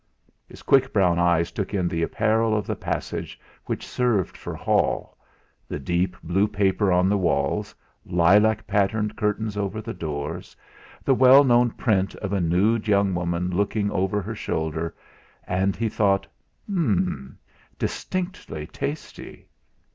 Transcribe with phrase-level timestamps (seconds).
[0.47, 5.15] His quick brown eyes took in the apparel of the passage which served for hall
[5.67, 10.55] the deep blue paper on the walls, lilac patterned curtains over the doors,
[11.03, 14.95] the well known print of a nude young woman looking over her shoulder,
[15.45, 16.25] and he thought:
[16.67, 17.37] 'H'm!
[17.77, 19.45] Distinctly tasty!'